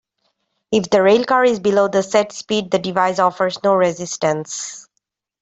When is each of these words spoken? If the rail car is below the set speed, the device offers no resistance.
If 0.71 0.89
the 0.89 1.03
rail 1.03 1.23
car 1.25 1.45
is 1.45 1.59
below 1.59 1.87
the 1.87 2.01
set 2.01 2.31
speed, 2.31 2.71
the 2.71 2.79
device 2.79 3.19
offers 3.19 3.61
no 3.63 3.75
resistance. 3.75 4.87